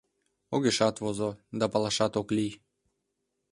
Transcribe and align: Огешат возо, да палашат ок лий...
Огешат 0.55 0.95
возо, 1.03 1.29
да 1.59 1.65
палашат 1.73 2.13
ок 2.21 2.27
лий... 2.35 2.53